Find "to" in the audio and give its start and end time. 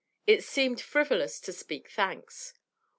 1.41-1.53